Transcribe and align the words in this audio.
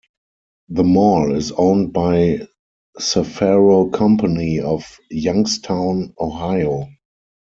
The 0.69 0.83
mall 0.83 1.35
is 1.35 1.51
owned 1.51 1.93
by 1.93 2.47
Cafaro 2.97 3.93
Company 3.93 4.59
of 4.59 4.97
Youngstown, 5.11 6.15
Ohio. 6.19 6.89